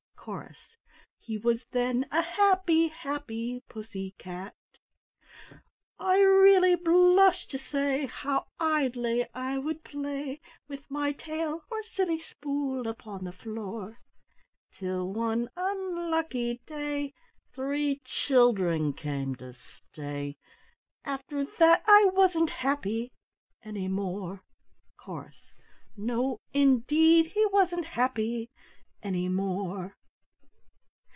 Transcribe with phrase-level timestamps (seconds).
[0.23, 0.77] Chorus
[1.17, 4.53] ("He was then a happy, happy Pussy cat!")
[5.97, 12.19] "I really blush to say How idly I would play With my tail or silly
[12.19, 13.97] spool upon the floor
[14.71, 17.15] Till one unlucky day
[17.55, 20.37] Three children came to stay
[21.03, 23.11] After that I wasn't happy
[23.63, 24.43] any more."
[24.97, 25.51] Chorus
[25.97, 28.51] ("No, indeed, he wasn't happy
[29.01, 29.95] any more!")